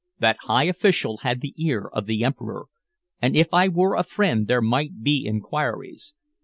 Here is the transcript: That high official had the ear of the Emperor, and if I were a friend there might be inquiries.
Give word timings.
That 0.17 0.37
high 0.45 0.63
official 0.63 1.17
had 1.17 1.41
the 1.41 1.53
ear 1.63 1.87
of 1.93 2.07
the 2.07 2.23
Emperor, 2.23 2.65
and 3.21 3.35
if 3.37 3.49
I 3.53 3.67
were 3.67 3.95
a 3.95 4.01
friend 4.03 4.47
there 4.47 4.59
might 4.59 5.03
be 5.03 5.27
inquiries. 5.27 6.15